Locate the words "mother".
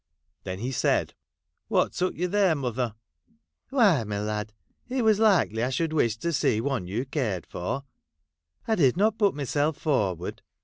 2.55-2.95